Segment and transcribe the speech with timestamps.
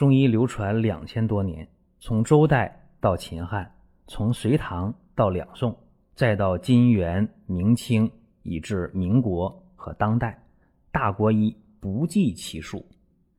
[0.00, 1.68] 中医流传两千多年，
[1.98, 3.74] 从周代到秦汉，
[4.06, 5.76] 从隋唐到两宋，
[6.14, 8.10] 再到金元明清，
[8.42, 10.42] 以至民国和当代，
[10.90, 12.86] 大国医不计其数。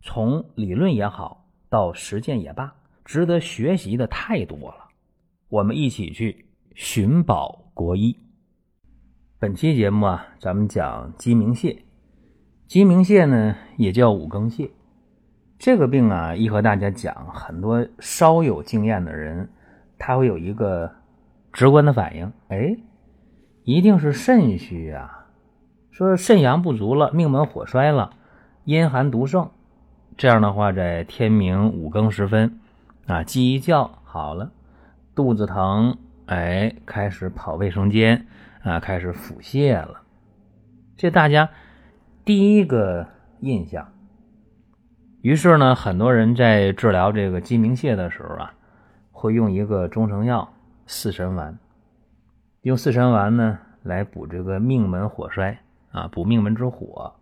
[0.00, 2.72] 从理论也好，到实践也罢，
[3.04, 4.90] 值得学习的太多了。
[5.48, 6.46] 我们一起去
[6.76, 8.16] 寻宝国医。
[9.40, 11.76] 本期节目啊，咱们讲鸡鸣泻。
[12.68, 14.70] 鸡鸣泻呢，也叫五更泻。
[15.58, 19.48] 这个病啊，一和大家讲，很多稍有经验的人，
[19.98, 20.90] 他会有一个
[21.52, 22.76] 直观的反应，哎，
[23.62, 25.26] 一定是肾虚啊，
[25.90, 28.10] 说肾阳不足了，命门火衰了，
[28.64, 29.48] 阴寒毒盛。
[30.16, 32.60] 这样的话，在天明五更时分，
[33.06, 34.52] 啊，鸡一叫好了，
[35.14, 35.96] 肚子疼，
[36.26, 38.26] 哎，开始跑卫生间，
[38.62, 40.02] 啊，开始腹泻了。
[40.96, 41.48] 这大家
[42.24, 43.06] 第一个
[43.40, 43.88] 印象。
[45.24, 48.52] 于是呢，很多人在治疗这个鸡鸣泻的时候啊，
[49.10, 50.52] 会用一个中成药
[50.84, 51.58] 四神丸，
[52.60, 55.58] 用四神丸呢来补这个命门火衰
[55.92, 57.14] 啊，补命门之火，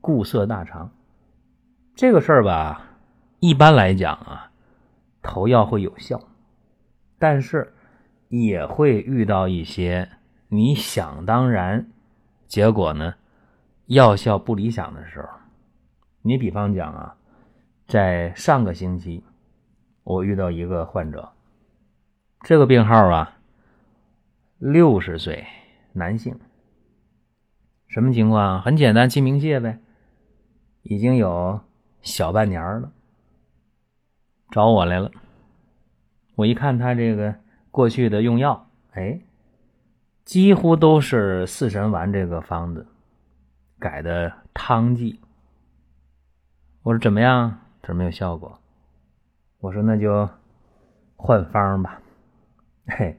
[0.00, 0.92] 固涩大肠。
[1.96, 2.80] 这个事儿吧，
[3.40, 4.52] 一般来讲啊，
[5.20, 6.20] 投药会有效，
[7.18, 7.74] 但是
[8.28, 10.08] 也会遇到一些
[10.46, 11.88] 你想当然，
[12.46, 13.14] 结果呢
[13.86, 15.26] 药效不理想的时候。
[16.24, 17.16] 你比方讲啊，
[17.92, 19.22] 在上个星期，
[20.02, 21.28] 我遇到一个患者，
[22.40, 23.36] 这个病号啊，
[24.56, 25.46] 六十岁
[25.92, 26.34] 男性，
[27.88, 28.62] 什么情况？
[28.62, 29.78] 很简单，鸡鸣泻呗，
[30.84, 31.60] 已经有。
[32.00, 32.90] 小半年了，
[34.50, 35.10] 找我来了。
[36.34, 37.36] 我一看他这个
[37.70, 39.20] 过去的用药，哎，
[40.24, 42.86] 几乎都是四神丸这个方子
[43.78, 45.20] 改的汤剂。
[46.82, 47.60] 我说怎么样？
[47.82, 48.58] 这没有效果。
[49.60, 50.28] 我说那就
[51.16, 52.00] 换方吧。
[52.86, 53.16] 嘿，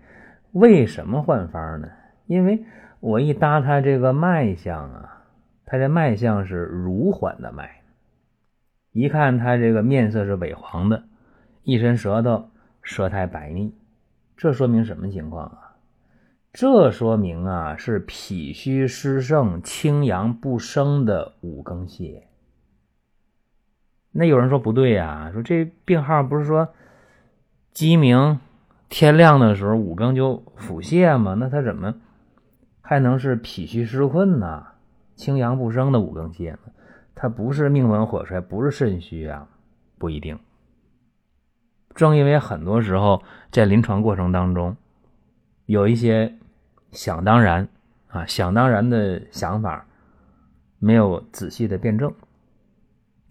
[0.51, 1.89] 为什么换方呢？
[2.25, 2.65] 因为
[2.99, 5.23] 我一搭他这个脉象啊，
[5.65, 7.81] 他这脉象是如缓的脉。
[8.91, 11.03] 一看他这个面色是萎黄的，
[11.63, 12.49] 一伸舌头，
[12.81, 13.73] 舌苔白腻，
[14.37, 15.75] 这说明什么情况啊？
[16.51, 22.21] 这说明啊是脾虚湿盛、清阳不升的五更泻。
[24.15, 26.69] 那有人说不对呀，说这病号不是说
[27.73, 28.39] 鸡鸣
[28.87, 31.33] 天亮的时候五更就腹泻吗？
[31.33, 31.95] 那他怎么
[32.79, 34.67] 还能是脾虚湿困呢？
[35.15, 36.59] 清阳不升的五更泻呢？
[37.15, 39.47] 它不是命门火衰，不是肾虚啊，
[39.97, 40.37] 不一定。
[41.95, 44.75] 正因为很多时候在临床过程当中，
[45.65, 46.35] 有一些
[46.91, 47.67] 想当然
[48.09, 49.85] 啊、想当然的想法，
[50.77, 52.13] 没有仔细的辩证，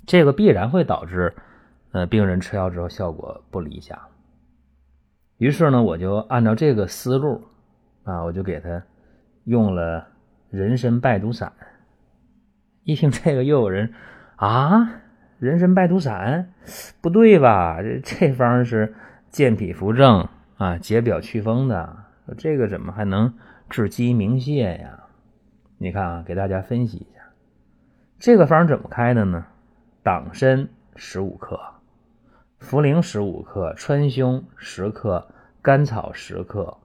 [0.06, 1.34] 这个必然会导致
[1.92, 3.98] 呃病人吃药之后效果不理想。
[5.38, 7.42] 于是呢，我就按照这个思路
[8.04, 8.82] 啊，我就给他
[9.44, 10.06] 用了
[10.50, 11.52] 人参败毒散。
[12.84, 13.92] 一听这个，又有人
[14.36, 15.02] 啊，
[15.38, 16.52] 人参败毒散，
[17.00, 17.80] 不对吧？
[17.82, 18.94] 这这方是
[19.30, 21.96] 健脾扶正啊，解表祛风的，
[22.36, 23.34] 这个怎么还能
[23.68, 25.04] 治鸡鸣泻呀？
[25.78, 27.20] 你看啊，给大家分析一下，
[28.18, 29.46] 这个方怎么开的呢？
[30.04, 31.60] 党参十五克，
[32.60, 35.28] 茯苓十五克，川芎十克，
[35.62, 36.76] 甘草十克，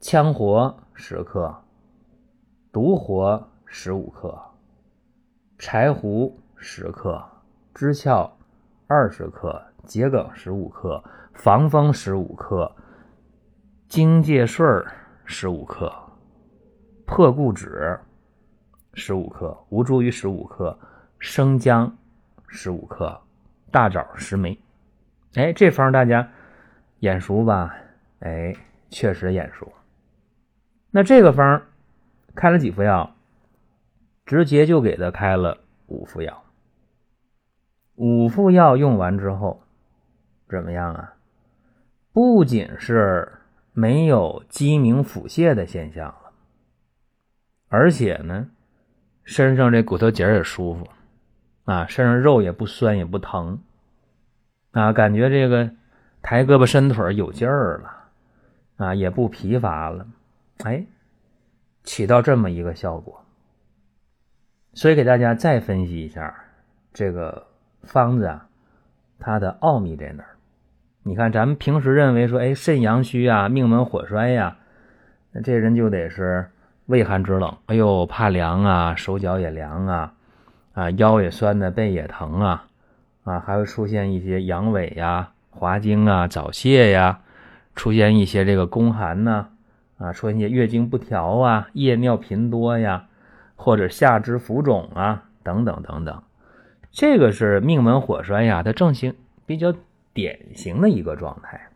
[0.00, 1.64] 羌活十克，
[2.70, 4.40] 独活十五克。
[5.58, 7.20] 柴胡十克，
[7.74, 8.30] 知壳
[8.86, 11.02] 二十克，桔梗十五克，
[11.34, 12.70] 防风十五克，
[13.88, 14.64] 荆芥穗
[15.24, 15.92] 十五克，
[17.04, 17.98] 破固脂
[18.94, 20.78] 十五克，吴茱萸十五克，
[21.20, 21.96] 生姜
[22.48, 23.20] 十五克，
[23.70, 24.58] 大枣十枚。
[25.34, 26.28] 哎，这方大家
[26.98, 27.76] 眼熟吧？
[28.18, 28.52] 哎，
[28.88, 29.72] 确实眼熟。
[30.90, 31.62] 那这个方
[32.34, 33.14] 开了几副药？
[34.26, 36.44] 直接就给他开了五副药，
[37.96, 39.60] 五副药用完之后，
[40.48, 41.14] 怎么样啊？
[42.12, 43.40] 不仅是
[43.72, 46.32] 没有鸡鸣腹泻的现象了，
[47.68, 48.48] 而且呢，
[49.24, 50.86] 身上这骨头节也舒服，
[51.70, 53.60] 啊，身上肉也不酸也不疼，
[54.72, 55.70] 啊，感觉这个
[56.20, 60.04] 抬胳膊伸腿有劲儿了，啊，也不疲乏了，
[60.64, 60.84] 哎，
[61.84, 63.24] 起到这么一个效果。
[64.74, 66.34] 所以给大家再分析一下
[66.92, 67.46] 这个
[67.84, 68.48] 方子啊，
[69.20, 70.30] 它的奥秘在哪儿？
[71.04, 74.56] 你看，咱们平时认为说，哎，肾阳虚啊，命门火衰呀，
[75.30, 76.50] 那这人就得是
[76.86, 80.14] 畏寒肢冷，哎呦，怕凉啊，手脚也凉啊，
[80.80, 82.64] 啊，腰也酸的，背也疼啊，
[83.24, 87.20] 啊，还会出现一些阳痿呀、滑精啊、早泄呀，
[87.74, 89.48] 出现一些这个宫寒呐，
[89.98, 93.08] 啊，出现一些月经不调啊、夜尿频多呀，
[93.56, 96.22] 或者下肢浮肿啊，等等等等。
[96.90, 99.74] 这个是命门火衰呀，它正型比较
[100.14, 101.68] 典型的一个状态。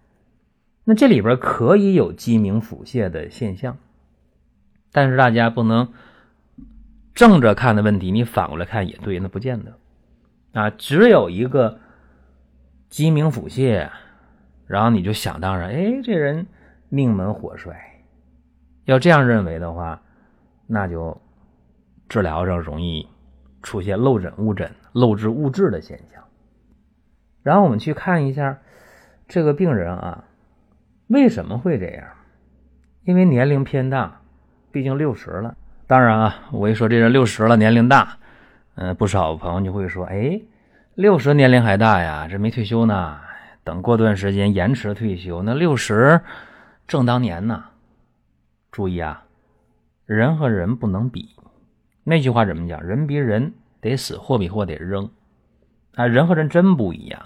[0.85, 3.77] 那这里边可以有鸡鸣腹泻的现象，
[4.93, 5.93] 但是大家不能
[7.15, 9.79] 正着看的问题，你反过来看也对，那不见得
[10.53, 10.71] 啊。
[10.71, 11.79] 只有一个
[12.89, 13.89] 鸡鸣腹泻，
[14.67, 16.47] 然后你就想当然，哎，这人
[16.89, 17.75] 命门火衰。
[18.85, 20.03] 要这样认为的话，
[20.67, 21.21] 那就
[22.09, 23.09] 治疗上容易
[23.63, 24.71] 出现漏诊误诊。
[24.93, 26.23] 漏治误治的现象，
[27.43, 28.61] 然后我们去看一下
[29.27, 30.25] 这个病人啊，
[31.09, 32.07] 为什么会这样？
[33.03, 34.21] 因为年龄偏大，
[34.71, 35.57] 毕竟六十了。
[35.87, 38.17] 当然啊，我一说这人六十了，年龄大，
[38.77, 40.41] 嗯，不少朋友就会说：“哎，
[40.95, 42.27] 六十年龄还大呀？
[42.29, 43.19] 这没退休呢，
[43.63, 45.43] 等过段时间延迟退休。
[45.43, 46.21] 那六十
[46.87, 47.65] 正当年呢。”
[48.73, 49.25] 注意啊，
[50.07, 51.31] 人和人不能比。
[52.03, 52.83] 那句话怎么讲？
[52.83, 53.53] 人比人。
[53.81, 55.11] 得死，货比货得扔，
[55.95, 57.21] 啊，人和人真不一样。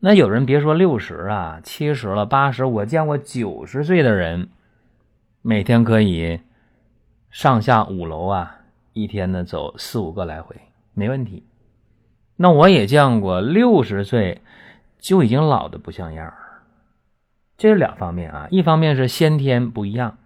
[0.00, 4.48] 那有人别说六十啊，七十了，八十，我见过九十岁的人，
[5.40, 6.40] 每天可以
[7.30, 8.56] 上下五楼啊，
[8.92, 10.56] 一天呢走四五个来回，
[10.94, 11.46] 没问题。
[12.36, 14.42] 那我也见过六十岁
[14.98, 16.34] 就已经老的不像样儿
[17.56, 20.16] 这是两方面啊，一方面是先天不一样，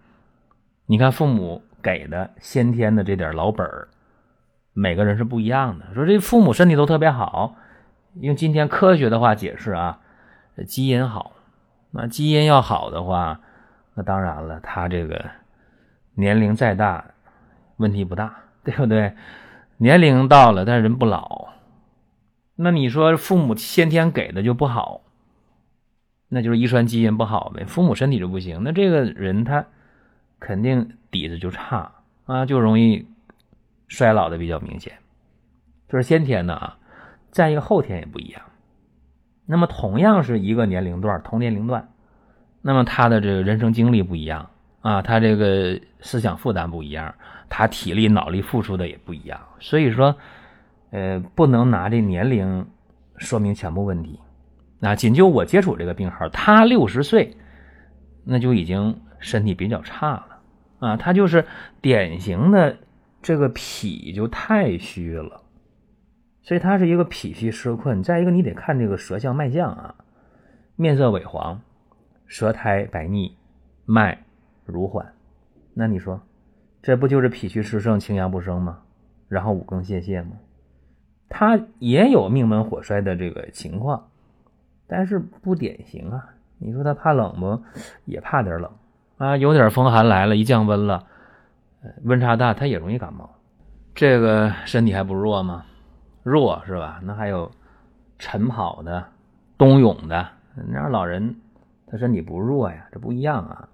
[0.85, 3.89] 你看父母给的先天的这点老本儿。
[4.75, 5.93] 每个人是不一样的。
[5.93, 7.55] 说这父母身体都特别好，
[8.21, 9.99] 用今天科学的话解释啊，
[10.65, 11.33] 基因好。
[11.91, 13.39] 那基因要好的话，
[13.93, 15.29] 那当然了，他这个
[16.15, 17.11] 年龄再大
[17.77, 19.13] 问题不大， 对不对？
[19.77, 21.49] 年龄到了，但是人不老。
[22.55, 25.01] 那你说父母先天给的就不好，
[26.29, 27.65] 那就是遗传基因不好呗。
[27.65, 29.65] 父母身体就不行，那这个人他
[30.39, 31.91] 肯定底子就差
[32.25, 33.07] 啊，就容易。
[33.89, 34.93] 衰老的比较明显，
[35.87, 36.79] 这是先天的啊。
[37.29, 38.41] 再一个后天也不一样。
[39.45, 41.89] 那么同样是一个年龄段，同年龄段，
[42.63, 44.49] 那么他的这个人生经历不一样
[44.83, 47.15] 啊，他这个思想负担不一样，
[47.49, 49.41] 他体力脑力付出的也不一样。
[49.59, 50.15] 所以说，
[50.91, 52.67] 呃，不能拿这年龄
[53.17, 54.19] 说明全部问题。
[54.79, 57.35] 那仅就我接触这个病号，他六十岁，
[58.23, 60.27] 那就已经身体比较差了
[60.79, 61.45] 啊，他就是
[61.81, 62.77] 典型的。
[63.25, 65.43] 这个脾就太虚了，
[66.41, 68.03] 所以他是一个脾虚湿困。
[68.03, 69.95] 再一个，你得看这个舌象脉象啊，
[70.75, 71.61] 面色萎黄，
[72.27, 73.37] 舌苔白腻，
[73.85, 74.25] 脉
[74.65, 75.13] 如缓。
[75.73, 76.21] 那你说，
[76.81, 78.79] 这不就是脾虚湿盛、清阳不生吗？
[79.27, 80.31] 然后五更泄泻吗？
[81.29, 84.09] 他也有命门火衰的这个情况，
[84.85, 86.29] 但是不典型啊。
[86.59, 87.61] 你说他怕冷不？
[88.05, 88.71] 也怕点冷
[89.17, 91.07] 啊，有点风寒来了，一降温了。
[92.03, 93.29] 温差大，他也容易感冒。
[93.95, 95.65] 这个身体还不弱吗？
[96.21, 97.01] 弱是吧？
[97.03, 97.49] 那还有
[98.19, 99.03] 晨跑的、
[99.57, 100.27] 冬泳的，
[100.67, 101.35] 那老人
[101.87, 103.67] 他身体不弱呀，这不一样啊。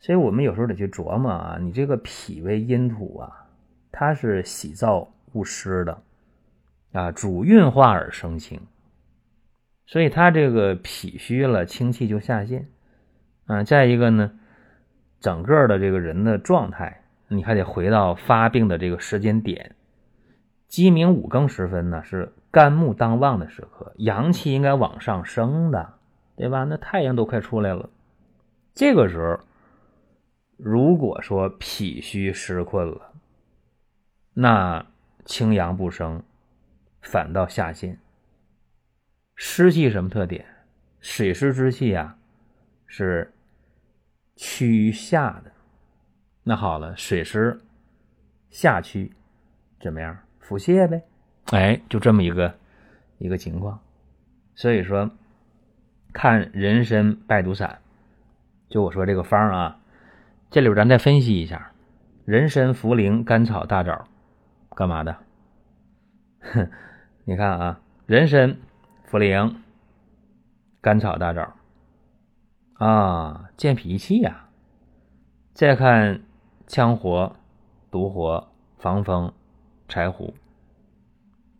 [0.00, 3.46] 所以我们有时候得去琢磨啊，你这个脾胃阴土啊，
[3.90, 6.02] 它是喜燥恶湿的
[6.92, 8.60] 啊，主运化而生清，
[9.86, 12.68] 所以他这个脾虚了，清气就下陷
[13.46, 13.64] 啊。
[13.64, 14.32] 再一个呢，
[15.20, 17.02] 整个的这个人的状态。
[17.28, 19.74] 你还得回到发病的这个时间点，
[20.68, 25.94] 鸡鸣五更时分呢，是肝木当旺的时刻，阳气应该往上升的，
[26.36, 26.62] 对吧？
[26.62, 27.90] 那太阳都快出来了，
[28.76, 29.40] 这个时候，
[30.56, 33.12] 如果说脾虚湿困了，
[34.32, 34.86] 那
[35.24, 36.22] 清阳不升，
[37.02, 37.98] 反倒下陷。
[39.34, 40.46] 湿气什么特点？
[41.00, 42.16] 水湿之气啊，
[42.86, 43.32] 是
[44.34, 45.52] 趋于下的。
[46.42, 47.60] 那好了，水湿
[48.50, 49.12] 下趋，
[49.80, 50.18] 怎么样？
[50.40, 51.02] 腹泻呗，
[51.46, 52.54] 哎，就这么一个
[53.18, 53.78] 一个情况。
[54.54, 55.10] 所以说，
[56.12, 57.78] 看人参败毒散，
[58.68, 59.78] 就我说这个方啊，
[60.50, 61.72] 这里边咱再分析一下，
[62.24, 64.06] 人参、茯苓、甘草、大枣，
[64.70, 65.16] 干嘛的？
[66.40, 66.70] 哼，
[67.24, 68.56] 你看啊，人参、
[69.10, 69.54] 茯苓、
[70.80, 71.52] 甘草、大枣，
[72.74, 74.48] 啊，健脾气呀。
[75.52, 76.20] 再看。
[76.68, 77.36] 羌活、
[77.92, 79.32] 独活、防风、
[79.86, 80.34] 柴胡，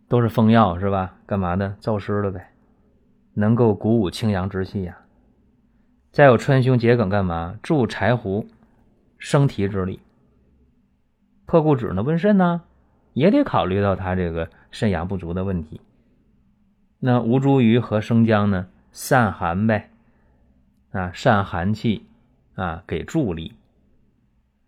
[0.08, 1.14] 都是风药是吧？
[1.24, 1.76] 干嘛的？
[1.80, 2.50] 燥湿了呗，
[3.34, 4.98] 能够鼓舞清阳之气呀。
[6.10, 7.54] 再有川芎、桔梗干嘛？
[7.62, 8.48] 助柴胡
[9.18, 10.00] 生提之力。
[11.46, 12.02] 破固脂呢？
[12.02, 12.62] 温肾呢？
[13.12, 15.80] 也得考虑到他这个肾阳不足的问题。
[16.98, 19.90] 那吴茱萸和生姜呢，散寒呗，
[20.90, 22.06] 啊，散寒气，
[22.54, 23.54] 啊，给助力。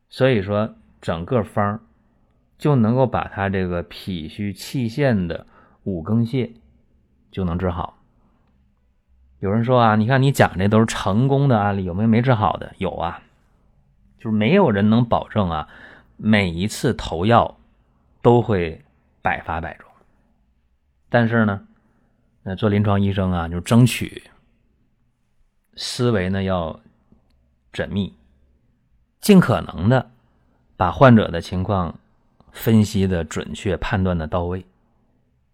[0.09, 1.81] 所以说，整个方
[2.57, 5.47] 就能够把他这个脾虚气陷的
[5.85, 6.53] 五更泻
[7.31, 7.99] 就能治好。
[9.41, 12.75] 有人说啊，你看你讲这都是成功的案例，有没有没治好的？
[12.79, 13.23] 有啊，
[14.19, 15.69] 就是没有人能保证啊，
[16.17, 17.57] 每一次投药
[18.21, 18.83] 都会
[19.23, 19.89] 百发百中。
[21.09, 21.67] 但是呢，
[22.43, 24.25] 那做临床医生啊，就争取
[25.75, 26.81] 思维呢要
[27.73, 28.15] 缜密，
[29.21, 30.11] 尽可能的
[30.77, 31.99] 把患者的情况
[32.53, 34.67] 分析的准确，判断的到位。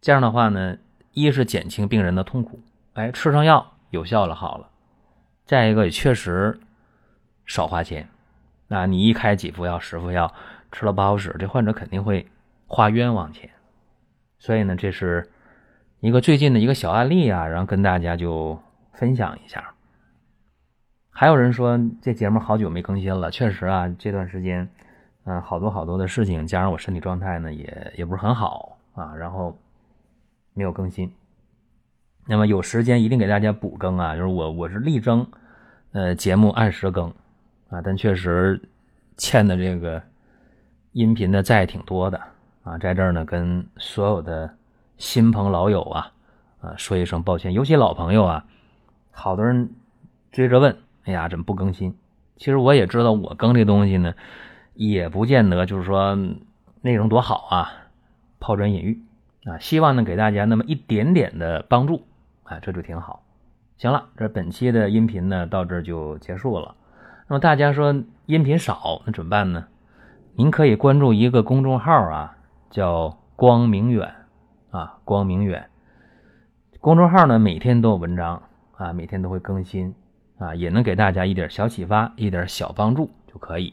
[0.00, 0.76] 这样的话呢，
[1.12, 2.60] 一是减轻病人的痛苦，
[2.94, 3.72] 哎，吃上药。
[3.90, 4.68] 有效了，好了。
[5.46, 6.58] 再一个，也确实
[7.46, 8.08] 少花钱。
[8.74, 10.32] 啊你一开几副药、十副药，
[10.72, 12.26] 吃了不好使，这患者肯定会
[12.66, 13.48] 花冤枉钱。
[14.38, 15.30] 所以呢，这是
[16.00, 18.58] 一个最近的一个小案例啊，然后跟大家就
[18.92, 19.72] 分享一下。
[21.10, 24.68] 还有人说这节目好久没更新了，确实啊，这段时间
[25.24, 29.56] 嗯，好多好多的事情，加上我身体状态呢也也不是很好啊，然后
[30.52, 31.10] 没有更新。
[32.26, 34.16] 那么有时间一定给大家补更啊！
[34.16, 35.26] 就是我我是力争，
[35.92, 37.12] 呃，节目按时更
[37.74, 38.62] 啊，但确实
[39.16, 40.00] 欠的这个
[40.92, 42.20] 音频的债挺多的
[42.62, 44.54] 啊，在这儿呢跟所有的
[44.96, 46.12] 新朋老友啊
[46.60, 48.46] 啊说一声抱歉，尤其老朋友啊，
[49.10, 49.70] 好多人
[50.30, 51.96] 追着问，哎呀，怎么不更新？
[52.36, 54.14] 其实我也知道，我更这东西呢，
[54.74, 56.16] 也不见得就是说
[56.80, 57.72] 内容多好啊，
[58.38, 59.02] 抛砖引玉
[59.46, 62.06] 啊，希望呢给大家那么一点点的帮助。
[62.44, 63.24] 啊，这就挺好。
[63.78, 66.76] 行了，这本期的音频呢，到这儿就结束了。
[67.26, 67.94] 那么大家说
[68.26, 69.66] 音频少，那怎么办呢？
[70.34, 72.36] 您可以关注一个公众号啊，
[72.70, 74.14] 叫“光明远”
[74.70, 75.70] 啊，“光明远”
[76.80, 78.42] 公众号呢，每天都有文章
[78.76, 79.94] 啊，每天都会更新
[80.38, 83.72] 啊，也能给大家一点小启发，一点小帮助就可以。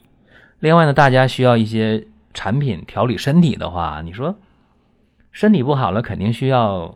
[0.60, 4.36] 另外呢，大家需要一些产品调理身体的话，你说
[5.32, 6.96] 身体不好了，肯定需要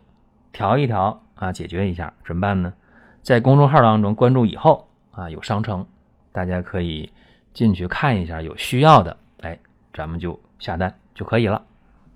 [0.52, 1.20] 调一调。
[1.34, 2.72] 啊，解决一下怎么办呢？
[3.20, 5.86] 在公众号当中关注以后啊，有商城，
[6.36, 7.10] 大家可以
[7.54, 9.58] 进去看一下，有需要的，哎，
[9.94, 11.62] 咱们就下单就可以了。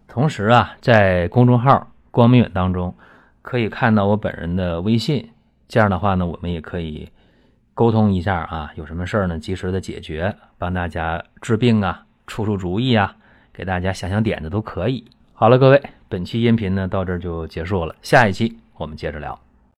[0.06, 2.94] 同时啊，在公众号“光明远”当中
[3.40, 5.30] 可以看到我本人的微信，
[5.68, 7.08] 这样的话呢，我们也可以
[7.72, 13.16] 沟通一下啊，有什么事儿呢，及时的解决，帮大家治病啊，出出主意啊，
[13.54, 15.02] 给大家想想点子都可以。
[15.32, 18.58] 好了，各位，本期音频呢到这儿就结束了，下一期。
[18.76, 19.50] 我们接着聊。